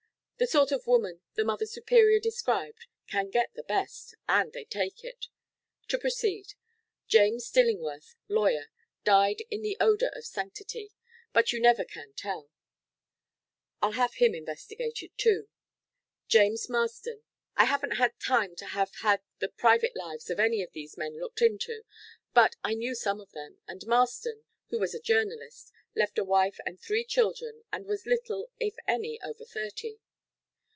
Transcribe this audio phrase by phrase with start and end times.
[0.43, 5.03] The sort of woman the Mother Superior described can get the best, and they take
[5.03, 5.27] it.
[5.89, 6.55] To proceed:
[7.07, 8.71] James Dillingworth, lawyer,
[9.03, 10.93] died in the odor of sanctity,
[11.31, 12.49] but you never can tell;
[13.83, 15.47] I'll have him investigated, too.
[16.27, 17.21] James Maston
[17.55, 21.19] I haven't had time to have had the private lives of any of these men
[21.19, 21.83] looked into,
[22.33, 26.57] but I knew some of them, and Maston, who was a journalist, left a wife
[26.65, 29.99] and three children and was little, if any, over thirty.